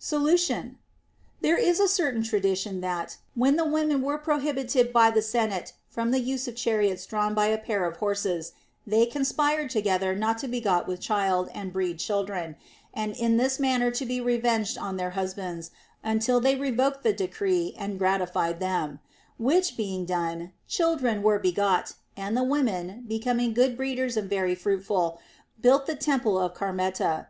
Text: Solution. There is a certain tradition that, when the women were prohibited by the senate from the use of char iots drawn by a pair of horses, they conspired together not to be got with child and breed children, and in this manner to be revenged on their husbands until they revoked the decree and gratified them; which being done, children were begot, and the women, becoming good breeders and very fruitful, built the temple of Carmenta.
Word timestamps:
Solution. 0.00 0.78
There 1.40 1.56
is 1.56 1.78
a 1.78 1.86
certain 1.86 2.24
tradition 2.24 2.80
that, 2.80 3.18
when 3.36 3.54
the 3.54 3.64
women 3.64 4.02
were 4.02 4.18
prohibited 4.18 4.92
by 4.92 5.12
the 5.12 5.22
senate 5.22 5.72
from 5.88 6.10
the 6.10 6.18
use 6.18 6.48
of 6.48 6.56
char 6.56 6.78
iots 6.80 7.06
drawn 7.06 7.32
by 7.32 7.46
a 7.46 7.58
pair 7.58 7.84
of 7.84 7.98
horses, 7.98 8.54
they 8.84 9.06
conspired 9.06 9.70
together 9.70 10.16
not 10.16 10.38
to 10.38 10.48
be 10.48 10.60
got 10.60 10.88
with 10.88 10.98
child 10.98 11.48
and 11.54 11.72
breed 11.72 12.00
children, 12.00 12.56
and 12.92 13.14
in 13.14 13.36
this 13.36 13.60
manner 13.60 13.92
to 13.92 14.04
be 14.04 14.20
revenged 14.20 14.76
on 14.76 14.96
their 14.96 15.10
husbands 15.10 15.70
until 16.02 16.40
they 16.40 16.56
revoked 16.56 17.04
the 17.04 17.12
decree 17.12 17.72
and 17.78 17.96
gratified 18.00 18.58
them; 18.58 18.98
which 19.38 19.76
being 19.76 20.04
done, 20.04 20.50
children 20.66 21.22
were 21.22 21.38
begot, 21.38 21.94
and 22.16 22.36
the 22.36 22.42
women, 22.42 23.04
becoming 23.06 23.54
good 23.54 23.76
breeders 23.76 24.16
and 24.16 24.28
very 24.28 24.56
fruitful, 24.56 25.20
built 25.62 25.86
the 25.86 25.94
temple 25.94 26.36
of 26.36 26.52
Carmenta. 26.52 27.28